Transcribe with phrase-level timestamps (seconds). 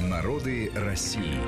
[0.00, 1.40] Народы России.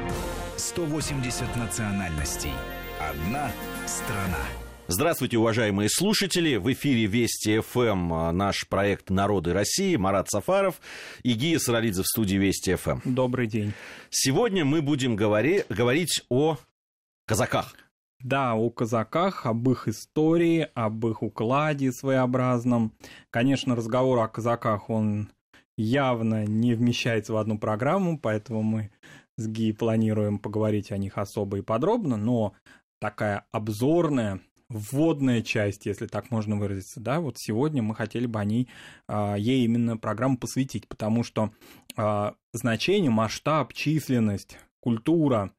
[0.56, 2.52] 180 национальностей.
[2.98, 3.51] Одна
[3.86, 4.38] страна.
[4.87, 6.56] Здравствуйте, уважаемые слушатели.
[6.56, 9.96] В эфире Вести ФМ а, наш проект «Народы России».
[9.96, 10.80] Марат Сафаров
[11.22, 13.00] и Гия Саралидзе в студии Вести ФМ.
[13.04, 13.74] Добрый день.
[14.08, 16.57] Сегодня мы будем говори, говорить о
[17.27, 17.75] казаках.
[18.21, 22.95] Да, о казаках, об их истории, об их укладе своеобразном.
[23.29, 25.29] Конечно, разговор о казаках, он
[25.79, 28.91] явно не вмещается в одну программу, поэтому мы
[29.37, 32.55] с Ги планируем поговорить о них особо и подробно, но
[32.98, 38.45] такая обзорная, вводная часть, если так можно выразиться, да, вот сегодня мы хотели бы о
[38.45, 38.69] ней,
[39.07, 41.52] а, ей именно программу посвятить, потому что
[41.97, 45.52] а, значение, масштаб, численность, культура,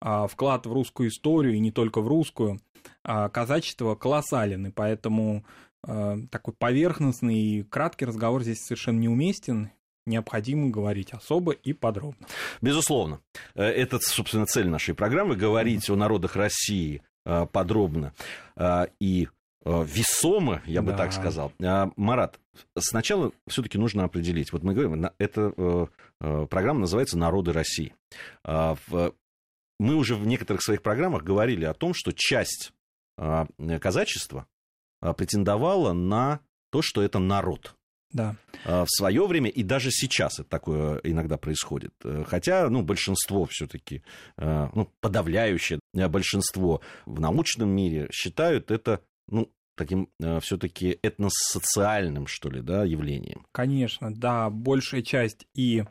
[0.00, 2.60] а, вклад в русскую историю, и не только в русскую,
[3.02, 5.44] казачество колоссален, и поэтому
[5.86, 9.70] такой поверхностный и краткий разговор здесь совершенно неуместен,
[10.06, 12.26] необходимо говорить особо и подробно.
[12.60, 13.20] Безусловно.
[13.54, 18.14] Э, это, собственно, цель нашей программы– говорить о народах России э, подробно
[18.56, 19.28] э, и
[19.64, 20.98] весомо, я бы да.
[20.98, 21.52] так сказал.
[21.58, 22.38] Марат,
[22.78, 24.52] сначала все-таки нужно определить.
[24.52, 25.88] Вот мы говорим, эта
[26.20, 27.92] программа называется «Народы России».
[28.44, 29.12] Мы
[29.80, 32.72] уже в некоторых своих программах говорили о том, что часть
[33.16, 34.46] казачества
[35.00, 37.76] претендовала на то, что это народ.
[38.12, 38.36] Да.
[38.64, 41.92] В свое время, и даже сейчас это такое иногда происходит.
[42.26, 44.02] Хотя, ну, большинство все-таки,
[44.36, 50.08] ну, подавляющее большинство в научном мире считают это, ну, таким
[50.40, 53.44] все-таки этносоциальным, что ли, да, явлением.
[53.52, 55.84] Конечно, да, большая часть и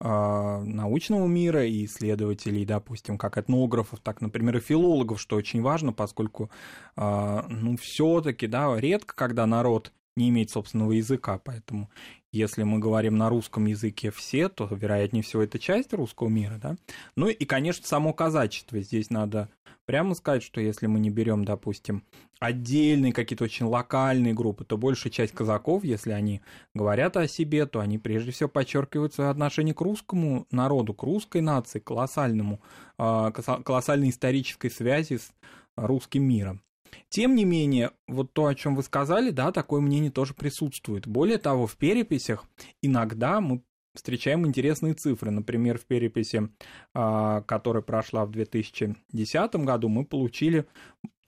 [0.00, 6.50] научного мира и исследователей, допустим, как этнографов, так, например, и филологов, что очень важно, поскольку,
[6.96, 11.90] ну, все-таки, да, редко, когда народ не имеет собственного языка, поэтому
[12.32, 16.76] если мы говорим на русском языке все, то, вероятнее всего, это часть русского мира, да.
[17.16, 18.80] Ну и, конечно, само казачество.
[18.80, 19.48] Здесь надо
[19.90, 22.04] прямо сказать, что если мы не берем, допустим,
[22.38, 26.42] отдельные какие-то очень локальные группы, то большая часть казаков, если они
[26.74, 31.40] говорят о себе, то они прежде всего подчеркивают свое отношение к русскому народу, к русской
[31.40, 32.60] нации, колоссальному,
[32.98, 35.32] а, колоссальной исторической связи с
[35.74, 36.62] русским миром.
[37.08, 41.08] Тем не менее, вот то, о чем вы сказали, да, такое мнение тоже присутствует.
[41.08, 42.44] Более того, в переписях
[42.80, 43.64] иногда мы
[43.94, 45.30] встречаем интересные цифры.
[45.30, 46.48] Например, в переписи,
[46.94, 50.66] а, которая прошла в 2010 году, мы получили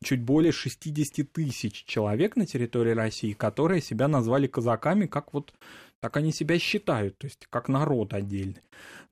[0.03, 5.55] чуть более 60 тысяч человек на территории России, которые себя назвали казаками, как вот
[6.01, 8.63] так они себя считают, то есть как народ отдельный.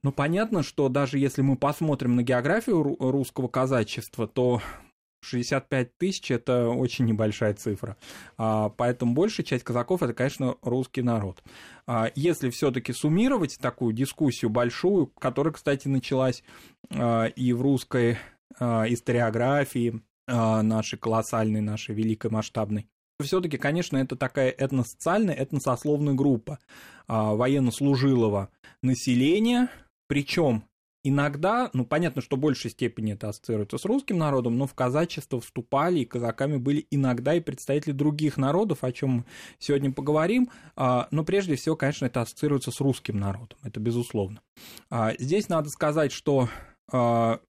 [0.03, 4.61] Но понятно, что даже если мы посмотрим на географию русского казачества, то
[5.23, 7.97] 65 тысяч– это очень небольшая цифра.
[8.37, 11.41] А, поэтому большая часть казаков– это, конечно, русский народ.
[11.87, 16.43] А, если все-таки суммировать такую дискуссию большую, которая, кстати, началась
[16.89, 18.17] а, и в русской
[18.59, 22.85] историографии нашей колоссальной, нашей великой масштабной,
[23.21, 26.59] все-таки, конечно, это такая этносоциальная, этносословная группа
[27.07, 28.49] военнослужилого
[28.83, 29.69] населения,
[30.07, 30.65] причем
[31.03, 35.41] Иногда, ну, понятно, что в большей степени это ассоциируется с русским народом, но в казачество
[35.41, 39.25] вступали и казаками были иногда и представители других народов, о чем мы
[39.57, 40.49] сегодня поговорим.
[40.75, 44.41] А, но прежде всего, конечно, это ассоциируется с русским народом, это безусловно.
[44.89, 46.49] А, здесь надо сказать, что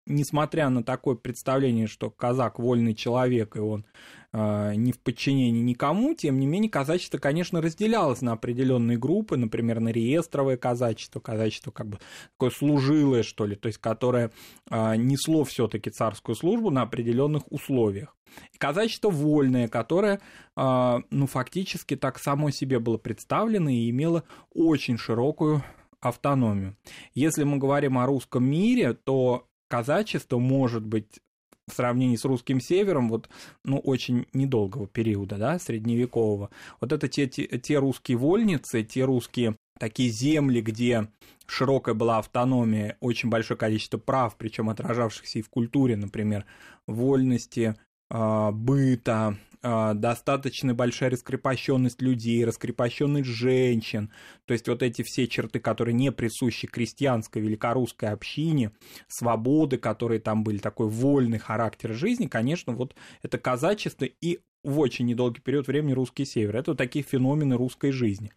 [0.07, 3.85] несмотря на такое представление, что казак вольный человек, и он
[4.33, 9.81] а, не в подчинении никому, тем не менее казачество, конечно, разделялось на определенные группы, например,
[9.81, 11.99] на реестровое казачество, казачество как бы
[12.33, 14.31] такое служилое, что ли, то есть которое
[14.71, 18.17] а, несло все-таки царскую службу на определенных условиях.
[18.55, 20.19] И казачество вольное, которое,
[20.57, 24.25] ну, фактически так само себе было представлено и имело
[24.55, 25.63] очень широкую
[26.03, 26.77] автономию.
[27.15, 31.21] Если мы говорим о русском мире, то казачество может быть
[31.69, 33.31] в сравнении с русским севером, вот,
[33.65, 36.51] ну, очень недолгого периода, да, средневекового.
[36.81, 41.09] Вот это те, те, те русские вольницы, те русские такие земли, где
[41.47, 46.45] широкая была автономия, очень большое количество прав, причем отражавшихся и в культуре, например,
[46.87, 47.77] вольности,
[48.11, 54.11] а, быта, достаточно большая раскрепощенность людей, раскрепощенность женщин,
[54.45, 58.73] то есть вот эти все черты, которые не присущи крестьянской великорусской общине,
[59.09, 65.07] свободы, которые там были, такой вольный характер жизни, конечно, вот это казачество и в очень
[65.07, 66.57] недолгий период времени русский север.
[66.57, 68.31] Это такие феномены русской жизни.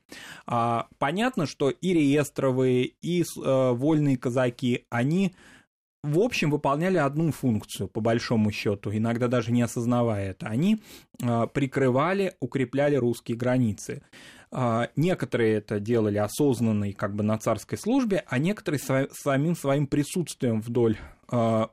[0.45, 5.35] А, понятно, что и реестровые, и э, вольные казаки, они
[6.05, 10.47] в общем, выполняли одну функцию, по большому счету, иногда даже не осознавая это.
[10.47, 10.81] Они
[11.21, 14.03] а, прикрывали, укрепляли русские границы.
[14.51, 19.87] А, некоторые это делали осознанно и как бы на царской службе, а некоторые самим своим
[19.87, 20.97] присутствием вдоль
[21.29, 21.71] а,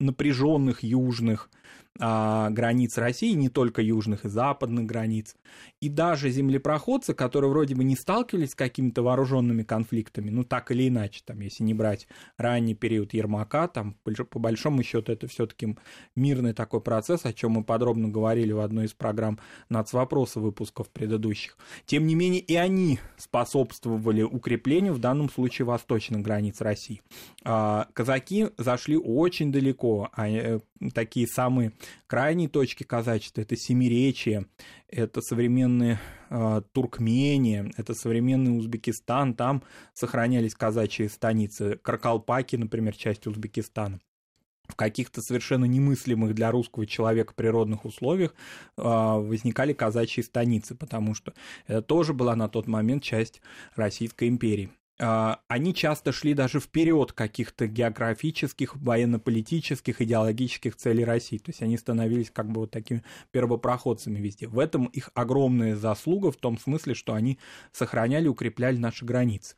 [0.00, 1.50] напряженных южных
[1.98, 5.34] границ России, не только южных и западных границ.
[5.80, 10.88] И даже землепроходцы, которые вроде бы не сталкивались с какими-то вооруженными конфликтами, ну так или
[10.88, 12.06] иначе, там, если не брать
[12.36, 15.76] ранний период Ермака, там, по большому счету, это все-таки
[16.14, 21.56] мирный такой процесс, о чем мы подробно говорили в одной из программ нацвопроса выпусков предыдущих.
[21.86, 27.02] Тем не менее, и они способствовали укреплению, в данном случае, восточных границ России.
[27.44, 30.60] А, казаки зашли очень далеко, а, э,
[30.94, 31.72] такие самые
[32.06, 34.46] крайние точки казачества, это Семиречье,
[34.88, 35.98] это современные
[36.30, 39.62] э, Туркмения, это современный Узбекистан, там
[39.94, 44.00] сохранялись казачьи станицы, Каркалпаки, например, часть Узбекистана
[44.68, 48.34] в каких-то совершенно немыслимых для русского человека природных условиях
[48.76, 51.32] э, возникали казачьи станицы, потому что
[51.66, 53.40] это тоже была на тот момент часть
[53.74, 54.70] Российской империи.
[55.00, 61.38] А, они часто шли даже вперед каких-то географических, военно-политических, идеологических целей России.
[61.38, 64.48] То есть они становились как бы вот такими первопроходцами везде.
[64.48, 67.38] В этом их огромная заслуга в том смысле, что они
[67.72, 69.54] сохраняли, укрепляли наши границы.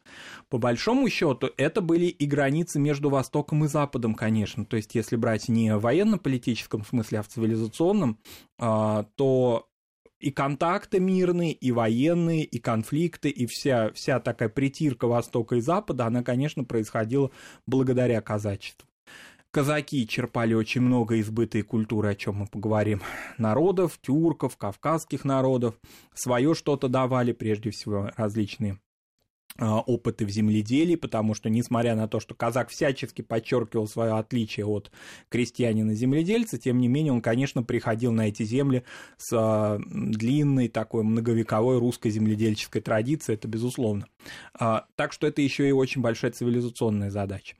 [0.50, 4.66] По большому счету, это были и границы между Востоком и Западом, конечно.
[4.66, 8.18] То есть если брать не в военно-политическом смысле, а в цивилизационном,
[8.58, 9.69] а, то
[10.20, 16.06] и контакты мирные, и военные, и конфликты, и вся, вся такая притирка Востока и Запада,
[16.06, 17.30] она, конечно, происходила
[17.66, 18.86] благодаря казачеству.
[19.50, 23.02] Казаки черпали очень много избытой культуры, о чем мы поговорим,
[23.36, 25.74] народов, тюрков, кавказских народов,
[26.14, 28.78] свое что-то давали, прежде всего, различные
[29.58, 34.90] опыты в земледелии, потому что, несмотря на то, что казак всячески подчеркивал свое отличие от
[35.28, 38.84] крестьянина-земледельца, тем не менее он, конечно, приходил на эти земли
[39.18, 44.06] с а, длинной такой многовековой русской земледельческой традицией, это безусловно.
[44.54, 47.56] А, так что это еще и очень большая цивилизационная задача.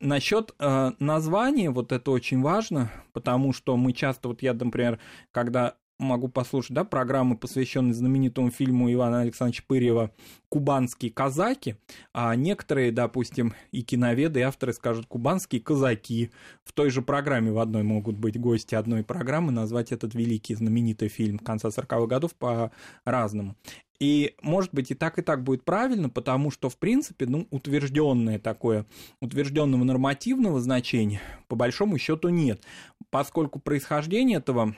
[0.00, 4.98] Насчет названия, вот это очень важно, потому что мы часто, вот я, например,
[5.32, 10.10] когда могу послушать, да, программы, посвященные знаменитому фильму Ивана Александровича Пырьева
[10.48, 11.76] «Кубанские казаки»,
[12.12, 16.30] а некоторые, допустим, и киноведы, и авторы скажут «Кубанские казаки».
[16.64, 21.08] В той же программе в одной могут быть гости одной программы, назвать этот великий знаменитый
[21.08, 23.56] фильм конца 40-х годов по-разному.
[24.00, 28.38] И, может быть, и так, и так будет правильно, потому что, в принципе, ну, утвержденное
[28.38, 28.86] такое,
[29.20, 32.62] утвержденного нормативного значения, по большому счету, нет.
[33.10, 34.74] Поскольку происхождение этого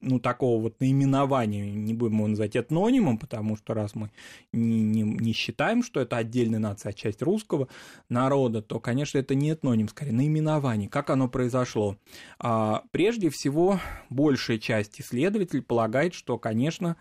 [0.00, 4.10] ну, такого вот наименования, не будем его называть этнонимом, потому что раз мы
[4.52, 7.68] не, не, не считаем, что это отдельная нация, а часть русского
[8.08, 10.88] народа, то, конечно, это не этноним, скорее наименование.
[10.88, 11.96] Как оно произошло?
[12.38, 13.80] А, прежде всего,
[14.10, 16.96] большая часть исследователей полагает, что, конечно,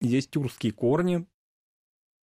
[0.00, 1.26] здесь тюркские корни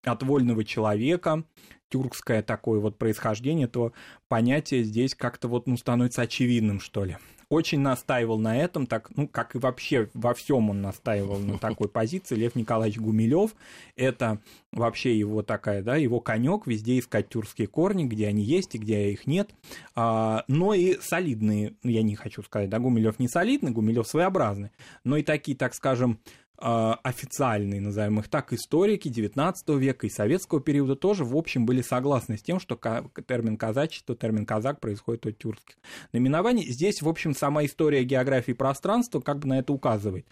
[0.05, 1.45] от вольного человека,
[1.91, 3.93] тюркское такое вот происхождение, то
[4.29, 7.17] понятие здесь как-то вот ну, становится очевидным, что ли
[7.53, 11.89] очень настаивал на этом, так, ну, как и вообще во всем он настаивал на такой
[11.91, 12.35] позиции.
[12.35, 13.55] Лев Николаевич Гумилев,
[13.95, 14.41] это
[14.73, 19.11] вообще его такая, да, его конек везде искать тюркские корни, где они есть и где
[19.11, 19.51] их нет.
[19.95, 24.71] А, но и солидные, ну, я не хочу сказать, да, Гумилев не солидный, Гумилев своеобразный,
[25.05, 26.21] но и такие, так скажем,
[26.63, 32.39] официальные, назовем их так, историки XIX века и советского периода тоже, в общем, были согласны
[32.39, 32.79] с тем, что
[33.27, 35.77] термин казачество, термин казак происходит от тюркских
[36.13, 36.71] наименований.
[36.71, 40.27] Здесь, в общем, сама история географии пространства как бы на это указывает.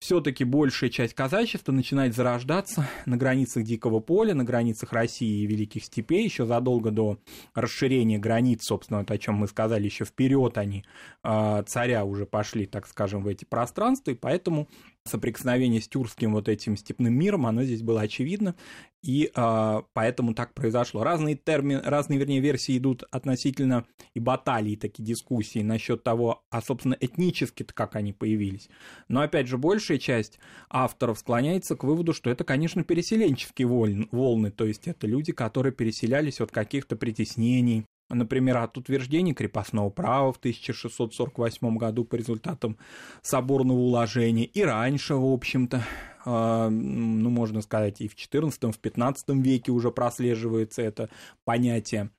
[0.00, 5.84] Все-таки большая часть казачества начинает зарождаться на границах Дикого поля, на границах России и Великих
[5.84, 7.18] степей, еще задолго до
[7.54, 10.86] расширения границ, собственно, вот о чем мы сказали, еще вперед они
[11.22, 14.68] а, царя уже пошли, так скажем, в эти пространства, и поэтому
[15.04, 18.54] соприкосновение с тюркским вот этим степным миром, оно здесь было очевидно,
[19.02, 21.02] и э, поэтому так произошло.
[21.02, 26.96] Разные термины, разные, вернее, версии идут относительно и баталии, такие дискуссии насчет того, а, собственно,
[27.00, 28.68] этнически-то как они появились.
[29.08, 30.38] Но, опять же, большая часть
[30.68, 36.40] авторов склоняется к выводу, что это, конечно, переселенческие волны то есть это люди, которые переселялись
[36.40, 42.76] от каких-то притеснений, Например, от утверждения крепостного права в 1648 году по результатам
[43.22, 45.84] соборного уложения и раньше, в общем-то,
[46.24, 51.08] а, ну, можно сказать, и в XIV, в XV веке уже прослеживается это
[51.44, 52.10] понятие.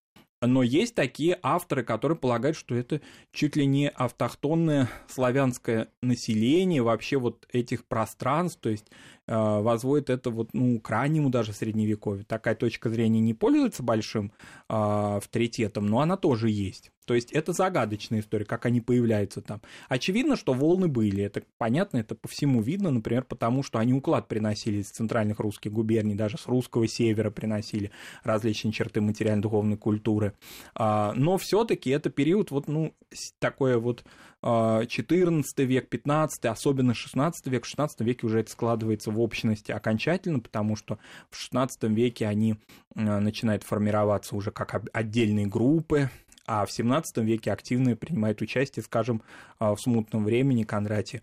[0.44, 3.00] Но есть такие авторы, которые полагают, что это
[3.32, 8.88] чуть ли не автохтонное славянское население вообще вот этих пространств, то есть
[9.32, 12.26] возводит это вот, ну, к раннему даже средневековью.
[12.26, 14.32] Такая точка зрения не пользуется большим
[14.68, 16.92] авторитетом, но она тоже есть.
[17.06, 19.62] То есть это загадочная история, как они появляются там.
[19.90, 24.28] Очевидно, что волны были, это понятно, это по всему видно, например, потому что они уклад
[24.28, 27.92] приносили из центральных русских губерний, даже с русского севера приносили
[28.24, 30.34] различные черты материально-духовной культуры.
[30.76, 32.94] А, но все-таки это период вот, ну,
[33.40, 34.06] такое вот
[34.44, 37.66] 14 а, век, 15, особенно 16 век.
[37.66, 41.00] В 16 веке уже это складывается в общности окончательно, потому что
[41.30, 42.56] в 16 веке они
[42.96, 46.10] а, начинают формироваться уже как отдельные группы,
[46.46, 49.22] а в 17 веке активно принимает участие, скажем,
[49.60, 51.22] а, в смутном времени Кондратий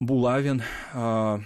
[0.00, 0.62] Булавин,
[0.92, 1.40] а,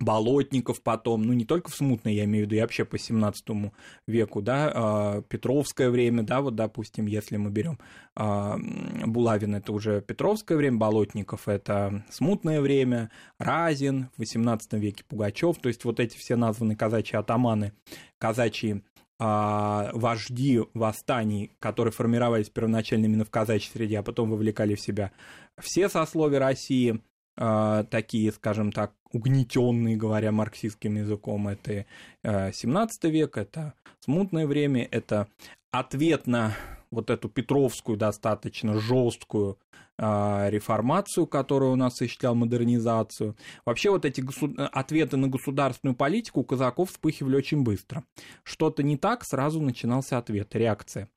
[0.00, 3.72] Болотников потом, ну не только в смутное, я имею в виду, и вообще по 17
[4.06, 7.78] веку, да, а, Петровское время, да, вот, допустим, если мы берем
[8.16, 15.68] Булавин, это уже Петровское время, Болотников это смутное время, Разин, в 18 веке Пугачев, то
[15.68, 17.72] есть вот эти все названные казачьи атаманы,
[18.18, 18.82] казачьи
[19.22, 25.12] а, вожди восстаний, которые формировались первоначально именно в казачьей среде, а потом вовлекали в себя
[25.60, 27.02] все сословия России,
[27.36, 31.86] а, такие, скажем так, угнетенные, говоря марксистским языком, это
[32.22, 35.28] 17 э, век, это смутное время, это
[35.72, 36.54] ответ на
[36.90, 39.58] вот эту Петровскую достаточно жесткую
[39.98, 43.36] реформацию, которая у нас осуществлял модернизацию.
[43.66, 44.58] Вообще вот эти госуд...
[44.58, 48.04] ответы на государственную политику у казаков вспыхивали очень быстро.
[48.42, 51.10] Что-то не так, сразу начинался ответ, реакция.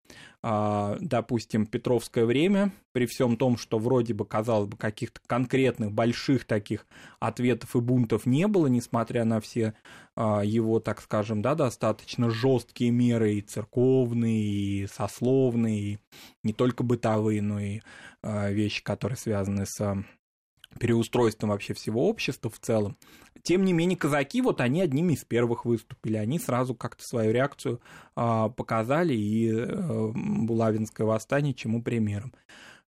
[0.45, 6.43] А, допустим, Петровское время, при всем том, что вроде бы, казалось бы, каких-то конкретных больших
[6.43, 6.85] таких
[7.21, 9.73] ответов и бунтов не было, несмотря на все
[10.15, 15.99] а, его, так скажем, да, достаточно жесткие меры и церковные, и сословные, и
[16.43, 17.79] не только бытовые, но и
[18.21, 20.03] а, вещи, которые связаны с
[20.79, 22.97] переустройством вообще всего общества в целом.
[23.43, 27.81] Тем не менее, казаки, вот они одними из первых выступили, они сразу как-то свою реакцию
[28.15, 32.33] а, показали, и а, Булавинское восстание чему примером.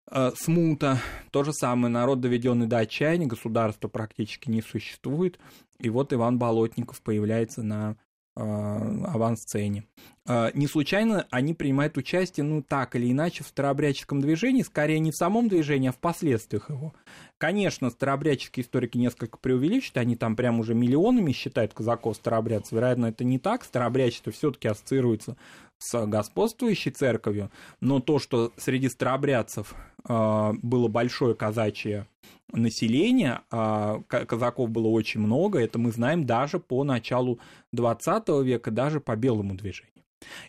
[0.07, 0.99] А, смута,
[1.31, 5.39] то же самое, народ доведенный до отчаяния, государство практически не существует,
[5.79, 7.97] и вот Иван Болотников появляется на
[8.35, 9.85] авансцене.
[10.27, 15.11] А, не случайно они принимают участие, ну, так или иначе, в старообрядческом движении, скорее не
[15.11, 16.93] в самом движении, а в последствиях его.
[17.37, 22.73] Конечно, старообрядческие историки несколько преувеличивают, они там прям уже миллионами считают казаков старообрядцев.
[22.73, 23.63] Вероятно, это не так.
[23.63, 25.37] Старообрядчество все-таки ассоциируется
[25.85, 29.75] с господствующей церковью, но то, что среди старообрядцев
[30.07, 32.07] э, было большое казачье
[32.51, 37.39] население, э, казаков было очень много, это мы знаем даже по началу
[37.71, 39.91] 20 века, даже по белому движению.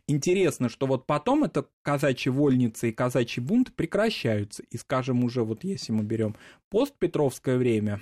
[0.09, 4.63] Интересно, что вот потом это казачьи вольницы и казачий бунт прекращаются.
[4.71, 6.35] И, скажем, уже вот если мы берем
[6.71, 8.01] постпетровское время,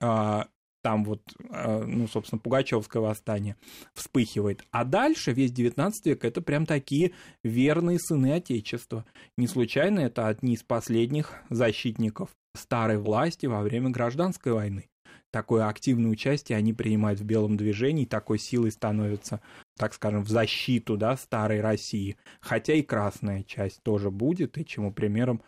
[0.00, 0.46] а,
[0.82, 3.56] там вот, а, ну, собственно, Пугачевское восстание
[3.94, 4.64] вспыхивает.
[4.70, 9.04] А дальше весь 19 век это прям такие верные сыны Отечества.
[9.36, 14.90] Не случайно это одни из последних защитников старой власти во время гражданской войны
[15.30, 19.40] такое активное участие они принимают в белом движении, такой силой становятся,
[19.76, 22.16] так скажем, в защиту да, старой России.
[22.40, 25.42] Хотя и красная часть тоже будет, и чему примером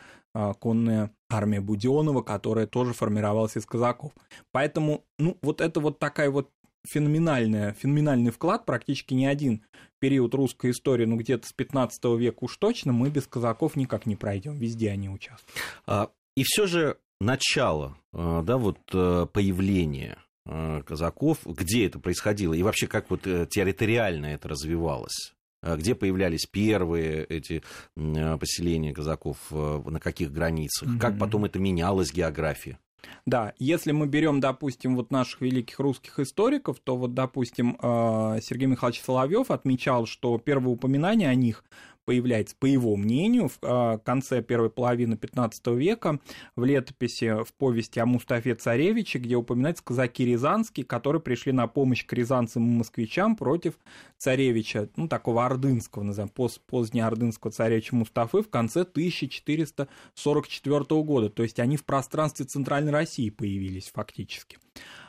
[0.60, 4.12] конная армия Буденова, которая тоже формировалась из казаков.
[4.50, 6.50] Поэтому, ну, вот это вот такая вот
[6.84, 9.62] феноменальная, феноменальный вклад, практически ни один
[9.98, 14.16] период русской истории, ну где-то с 15 века уж точно, мы без казаков никак не
[14.16, 15.58] пройдем, везде они участвуют.
[15.86, 22.54] А, и все же начало, э, да, вот э, появления э, казаков, где это происходило,
[22.54, 25.34] и вообще как вот территориально это развивалось?
[25.62, 27.62] Где появлялись первые эти
[27.94, 30.88] поселения казаков, на каких границах?
[30.88, 30.98] Mm-hmm.
[30.98, 32.78] Как потом это менялось, география?
[33.26, 39.02] Да, если мы берем, допустим, вот наших великих русских историков, то вот, допустим, Сергей Михайлович
[39.02, 41.64] Соловьев отмечал, что первое упоминание о них
[42.04, 46.18] появляется, по его мнению, в а, конце первой половины XV века
[46.56, 52.04] в летописи в повести о Мустафе Царевиче, где упоминается казаки рязанские, которые пришли на помощь
[52.04, 53.74] к рязанцам и москвичам против
[54.18, 61.30] царевича, ну, такого ордынского, назовем, пост, позднеордынского царевича Мустафы в конце 1444 года.
[61.30, 64.58] То есть они в пространстве Центральной России появились фактически.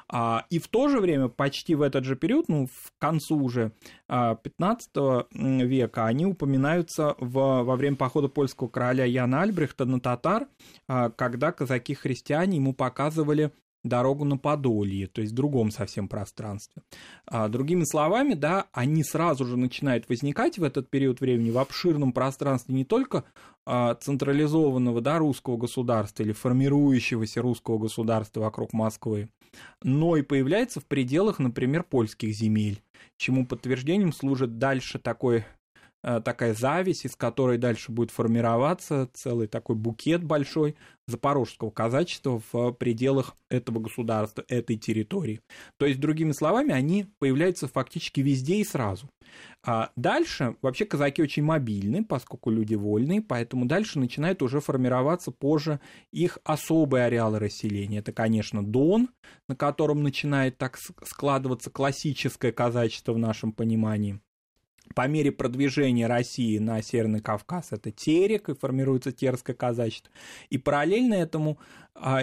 [0.09, 3.71] А, и в то же время, почти в этот же период, ну, в концу уже
[4.07, 10.47] 15 а, века, они упоминаются в, во время похода польского короля Яна Альбрехта на татар,
[10.87, 13.51] а, когда казаки-христиане ему показывали
[13.83, 16.83] дорогу на Подолье, то есть в другом совсем пространстве.
[17.49, 22.75] Другими словами, да, они сразу же начинают возникать в этот период времени в обширном пространстве
[22.75, 23.25] не только
[23.65, 29.27] централизованного да, русского государства или формирующегося русского государства вокруг Москвы,
[29.81, 32.81] но и появляется в пределах, например, польских земель,
[33.17, 35.45] чему подтверждением служит дальше такой
[36.03, 40.75] такая зависть, из которой дальше будет формироваться целый такой букет большой
[41.07, 45.41] запорожского казачества в пределах этого государства, этой территории.
[45.77, 49.09] То есть, другими словами, они появляются фактически везде и сразу.
[49.65, 55.79] А дальше, вообще казаки очень мобильны, поскольку люди вольные, поэтому дальше начинает уже формироваться позже
[56.11, 57.99] их особые ареалы расселения.
[57.99, 59.09] Это, конечно, Дон,
[59.49, 64.19] на котором начинает так складываться классическое казачество в нашем понимании
[64.95, 70.11] по мере продвижения России на Северный Кавказ это Терек, и формируется Терское казачество.
[70.49, 71.57] И параллельно этому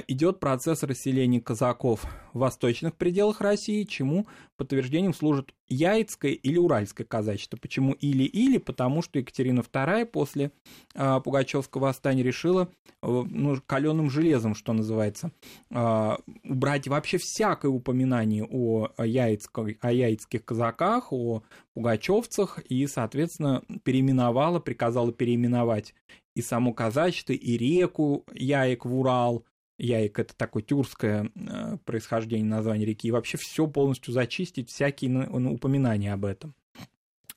[0.09, 7.57] идет процесс расселения казаков в восточных пределах России, чему подтверждением служит Яицкое или Уральское казачество.
[7.57, 8.59] Почему или-или?
[8.59, 10.51] Потому что Екатерина II после
[10.95, 12.69] а, Пугачевского восстания решила
[13.03, 15.31] э, ну, каленым железом, что называется,
[15.73, 21.43] а, убрать вообще всякое упоминание о, яицкой, о яицких казаках, о
[21.75, 25.95] пугачевцах, и, соответственно, переименовала, приказала переименовать
[26.35, 29.45] и само казачество, и реку Яик в Урал,
[29.81, 35.53] Яик это такое тюркское э, происхождение названия реки, и вообще все полностью зачистить, всякие ну,
[35.53, 36.55] упоминания об этом.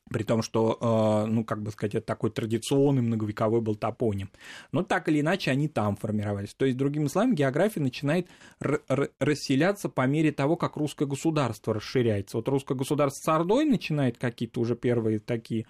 [0.09, 0.77] При том, что,
[1.25, 4.29] э, ну, как бы сказать, это такой традиционный многовековой был топоним.
[4.71, 6.53] Но так или иначе они там формировались.
[6.53, 8.27] То есть, другими словами, география начинает
[8.59, 12.37] расселяться по мере того, как русское государство расширяется.
[12.37, 15.65] Вот русское государство с Ордой начинает какие-то уже первые такие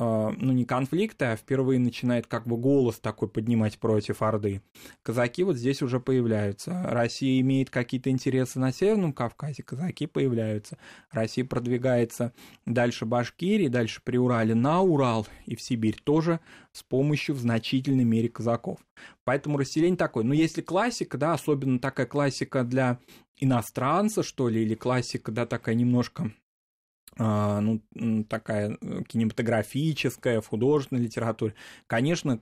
[0.00, 4.62] а, ну, не конфликты, а впервые начинает как бы голос такой поднимать против Орды.
[5.02, 6.84] Казаки вот здесь уже появляются.
[6.88, 10.78] Россия имеет какие-то интересы на Северном Кавказе, казаки появляются.
[11.10, 12.32] Россия продвигается
[12.64, 16.40] дальше Башкирии, дальше при Урале на Урал и в Сибирь тоже
[16.72, 18.80] с помощью в значительной мере казаков.
[19.22, 20.24] Поэтому расселение такое.
[20.24, 22.98] Но если классика, да, особенно такая классика для
[23.36, 26.32] иностранца, что ли, или классика, да, такая немножко
[27.18, 27.80] а, ну,
[28.28, 31.54] такая э, кинематографическая, в художественной литературе.
[31.86, 32.40] Конечно,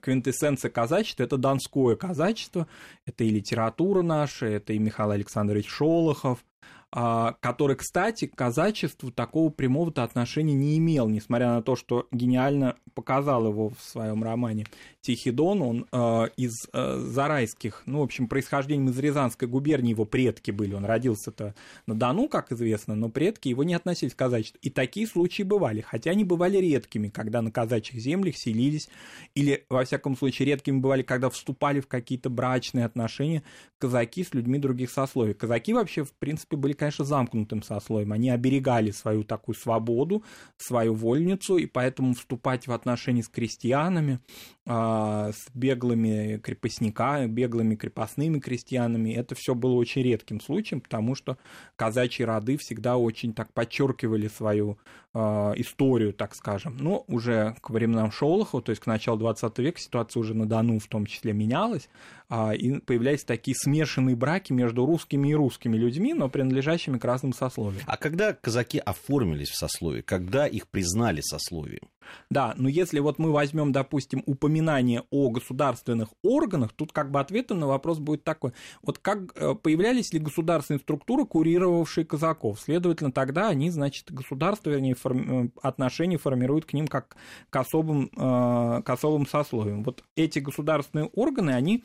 [0.00, 2.68] квинтэссенция казачества– это донское казачество,
[3.04, 6.44] это и литература наша, это и Михаил Александрович Шолохов,
[6.90, 13.46] который, кстати, к казачеству такого прямого-то отношения не имел, несмотря на то, что гениально показал
[13.46, 14.66] его в своем романе
[15.02, 15.62] «Тихий Дон».
[15.62, 20.74] Он э, из э, Зарайских, ну, в общем, происхождением из Рязанской губернии его предки были.
[20.74, 21.54] Он родился-то
[21.86, 24.58] на Дону, как известно, но предки его не относились к казачеству.
[24.62, 28.88] И такие случаи бывали, хотя они бывали редкими, когда на казачьих землях селились,
[29.34, 33.42] или, во всяком случае, редкими бывали, когда вступали в какие-то брачные отношения
[33.78, 35.34] казаки с людьми других сословий.
[35.34, 38.12] Казаки вообще, в принципе, были, конечно, замкнутым сословием.
[38.12, 40.22] Они оберегали свою такую свободу,
[40.56, 44.20] свою вольницу, и поэтому вступать в отношения с крестьянами,
[44.68, 51.38] а, с беглыми крепостниками, беглыми крепостными крестьянами, это все было очень редким случаем, потому что
[51.76, 54.78] казачьи роды всегда очень так подчеркивали свою
[55.14, 56.76] а, историю, так скажем.
[56.78, 60.78] Но уже к временам Шолохова, то есть к началу 20 века, ситуация уже на Дону
[60.78, 61.88] в том числе менялась,
[62.28, 66.28] а, и появлялись такие смешанные браки между русскими и русскими людьми, но
[66.66, 67.82] принадлежащими к разным сословиям.
[67.86, 71.88] А когда казаки оформились в сословие, когда их признали сословием?
[72.30, 77.58] Да, но если вот мы возьмем, допустим, упоминание о государственных органах, тут как бы ответом
[77.58, 78.52] на вопрос будет такой.
[78.82, 82.60] Вот как э, появлялись ли государственные структуры, курировавшие казаков?
[82.60, 85.46] Следовательно, тогда они, значит, государство, вернее, форми...
[85.46, 87.16] Э, отношения формируют к ним как
[87.50, 89.82] к особым, э, к особым сословиям.
[89.82, 91.82] Вот эти государственные органы, они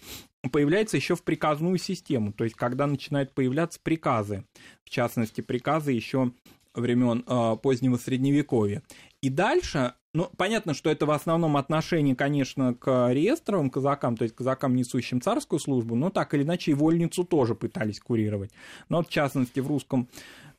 [0.50, 4.46] появляются еще в приказную систему, то есть когда начинают появляться приказы,
[4.84, 6.32] в частности, приказы еще
[6.74, 8.82] времен э, позднего средневековья.
[9.22, 14.36] И дальше, ну, понятно, что это в основном отношение, конечно, к реестровым казакам, то есть
[14.36, 18.52] казакам, несущим царскую службу, но так или иначе и вольницу тоже пытались курировать.
[18.90, 20.08] Но, в частности, в русском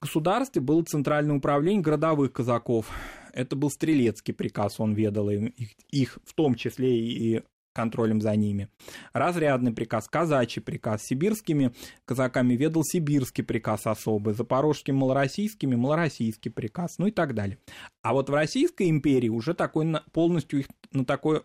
[0.00, 2.90] государстве было центральное управление городовых казаков.
[3.32, 5.52] Это был стрелецкий приказ, он ведал их,
[5.88, 8.68] их в том числе и контролем за ними.
[9.12, 11.72] Разрядный приказ, казачий приказ, сибирскими
[12.04, 17.58] казаками ведал сибирский приказ особый, запорожскими малороссийскими малороссийский приказ, ну и так далее.
[18.02, 21.42] А вот в Российской империи уже такой полностью их на такой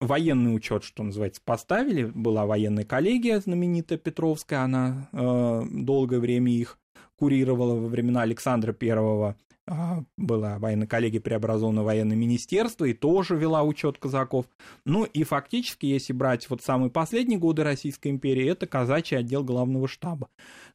[0.00, 2.04] военный учет, что называется, поставили.
[2.04, 6.78] Была военная коллегия знаменитая Петровская, она э, долгое время их
[7.22, 13.36] курировала во времена Александра Первого а, была военной коллегией преобразована в военное министерство и тоже
[13.36, 14.46] вела учет казаков.
[14.84, 19.86] Ну и фактически, если брать вот самые последние годы Российской империи, это казачий отдел главного
[19.86, 20.30] штаба.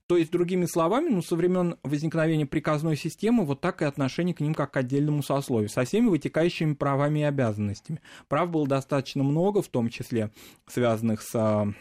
[0.08, 4.40] То есть, другими словами, ну, со времен возникновения приказной системы вот так и отношение к
[4.40, 8.00] ним как к отдельному сословию, со всеми вытекающими правами и обязанностями.
[8.30, 10.32] Прав было достаточно много, в том числе
[10.66, 11.74] связанных с а,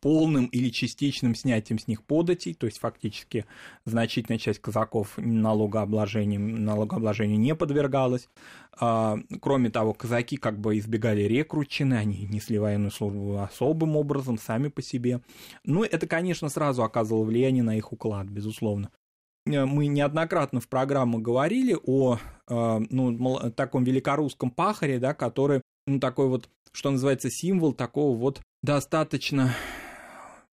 [0.00, 3.46] полным или частичным снятием с них податей, то есть фактически
[3.84, 8.28] значительная часть казаков налогообложением, налогообложению не подвергалась.
[8.78, 14.68] А, кроме того, казаки как бы избегали рекрутчины, они несли военную службу особым образом, сами
[14.68, 15.20] по себе.
[15.64, 18.90] Ну, это, конечно, сразу оказывало влияние на их уклад, безусловно.
[19.46, 25.98] Э, мы неоднократно в программу говорили о э, ну, таком великорусском пахаре, да, который, ну,
[26.00, 29.54] такой вот, что называется, символ такого вот достаточно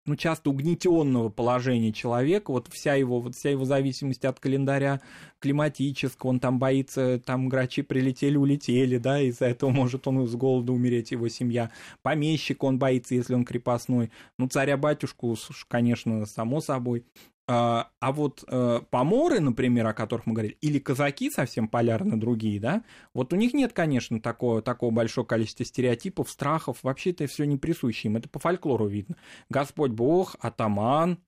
[0.08, 5.00] ну, часто угнетенного положения человека, вот вся его, вот вся его зависимость от календаря
[5.38, 10.72] климатического, он там боится, там грачи прилетели, улетели, да, из-за этого может он с голоду
[10.72, 11.70] умереть, его семья.
[12.02, 14.10] Помещик он боится, если он крепостной.
[14.38, 15.36] Ну, царя-батюшку,
[15.68, 17.04] конечно, само собой.
[17.50, 22.60] А, а вот э, поморы, например, о которых мы говорили, или казаки совсем полярно другие,
[22.60, 22.84] да,
[23.14, 27.56] вот у них нет, конечно, такого, такого большого количества стереотипов, страхов, вообще это все не
[27.56, 29.16] присуще им, это по фольклору видно.
[29.48, 31.20] Господь Бог, атаман,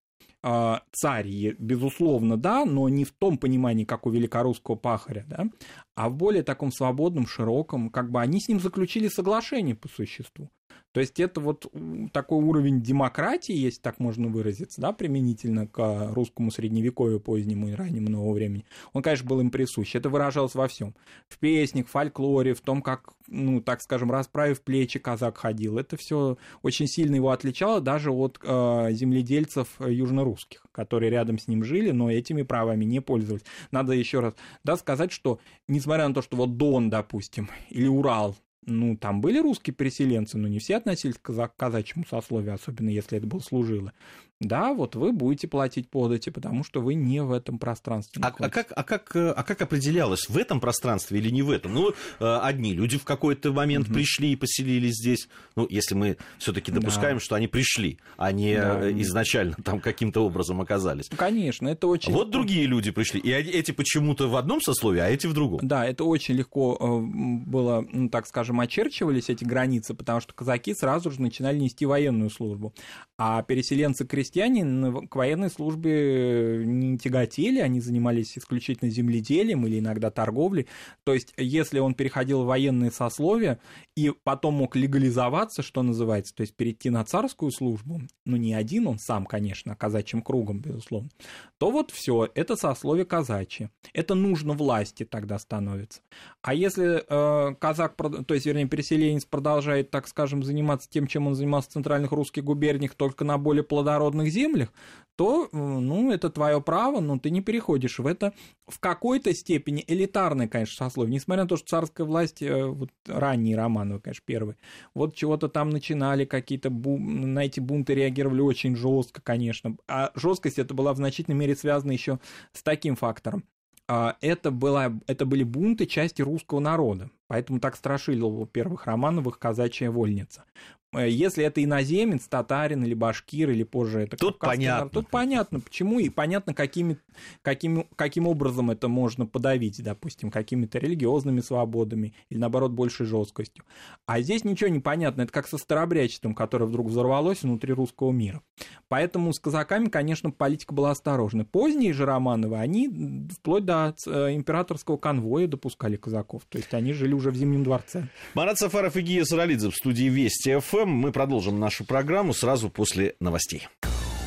[0.42, 5.46] а, царь, безусловно, да, но не в том понимании, как у великорусского пахаря, да,
[5.94, 10.50] а в более таком свободном, широком, как бы они с ним заключили соглашение по существу.
[10.92, 11.66] То есть это вот
[12.12, 18.08] такой уровень демократии, если так можно выразиться, да, применительно к русскому средневековью позднему и раннему
[18.08, 18.64] нового времени.
[18.92, 19.94] Он, конечно, был им присущ.
[19.94, 20.94] Это выражалось во всем.
[21.28, 25.78] В песнях, в фольклоре, в том, как, ну, так скажем, расправив плечи, казак ходил.
[25.78, 31.62] Это все очень сильно его отличало даже от э, земледельцев южнорусских, которые рядом с ним
[31.62, 33.44] жили, но этими правами не пользовались.
[33.70, 38.36] Надо еще раз да, сказать, что несмотря на то, что вот Дон, допустим, или Урал,
[38.66, 43.26] ну, там были русские переселенцы, но не все относились к казачьему сословию, особенно если это
[43.26, 43.92] был служило
[44.40, 48.22] да, вот вы будете платить подати, потому что вы не в этом пространстве.
[48.24, 51.74] А, а, как, а, как, а как определялось, в этом пространстве или не в этом?
[51.74, 53.96] Ну, э, одни люди в какой-то момент угу.
[53.96, 55.28] пришли и поселились здесь.
[55.56, 57.22] Ну, если мы все-таки допускаем, да.
[57.22, 58.90] что они пришли, а не да.
[59.02, 61.10] изначально там каким-то образом оказались.
[61.14, 62.10] Конечно, это очень.
[62.10, 65.60] Вот другие люди пришли, и эти почему-то в одном сословии, а эти в другом.
[65.62, 70.74] Да, это очень легко э, было, ну, так скажем, очерчивались эти границы, потому что казаки
[70.74, 72.72] сразу же начинали нести военную службу,
[73.18, 80.10] а переселенцы крестьяне крестьяне к военной службе не тяготели, они занимались исключительно земледелием или иногда
[80.10, 80.66] торговлей.
[81.04, 83.58] То есть, если он переходил в военные сословия
[84.06, 88.86] и потом мог легализоваться, что называется, то есть перейти на царскую службу, ну не один
[88.86, 91.10] он сам, конечно, а казачьим кругом, безусловно,
[91.58, 93.70] то вот все, это сословие казачье.
[93.92, 96.00] Это нужно власти тогда становится.
[96.42, 101.34] А если э, казак, то есть, вернее, переселенец продолжает, так скажем, заниматься тем, чем он
[101.34, 104.72] занимался в центральных русских губерниях, только на более плодородных плодородных землях,
[105.20, 108.32] то, ну, это твое право, но ты не переходишь в это
[108.66, 111.12] в какой-то степени элитарное, конечно, сословие.
[111.12, 114.56] Несмотря на то, что царская власть, э, вот ранние Романовы, конечно, первые,
[114.94, 116.96] вот чего-то там начинали, какие-то бу...
[116.96, 119.76] на эти бунты реагировали очень жестко, конечно.
[119.86, 122.18] А жесткость это была в значительной мере связана еще
[122.54, 123.44] с таким фактором.
[123.88, 127.10] А, это, была, это были бунты части русского народа.
[127.26, 130.44] Поэтому так страшили у первых Романовых казачья вольница.
[130.92, 134.78] Э, если это иноземец, татарин или башкир, или позже это Тут понятно.
[134.78, 136.98] Народ, тут понятно, почему, и понятно, какими,
[137.42, 143.64] каким, каким образом это можно подавить, допустим, какими-то религиозными свободами или, наоборот, большей жесткостью.
[144.06, 148.42] А здесь ничего не понятно, это как со старобрячеством, которое вдруг взорвалось внутри русского мира.
[148.88, 151.44] Поэтому с казаками, конечно, политика была осторожна.
[151.44, 157.12] Поздние же Романовы, они вплоть до э, императорского конвоя допускали казаков, то есть они жили
[157.12, 158.08] уже в Зимнем дворце.
[158.34, 160.79] Марат Сафаров и Гия Саралидзе в студии Вести ФМ.
[160.80, 160.88] ФМ.
[160.88, 163.68] Мы продолжим нашу программу сразу после новостей.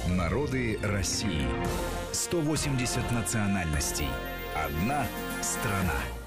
[0.08, 1.48] Народы России.
[2.12, 4.08] 180 национальностей.
[4.56, 5.06] Одна
[5.42, 6.23] страна.